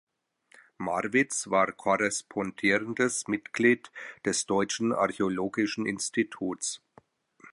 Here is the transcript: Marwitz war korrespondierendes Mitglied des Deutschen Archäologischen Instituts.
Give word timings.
Marwitz 0.79 1.51
war 1.51 1.71
korrespondierendes 1.73 3.27
Mitglied 3.27 3.91
des 4.25 4.47
Deutschen 4.47 4.93
Archäologischen 4.93 5.85
Instituts. 5.85 6.81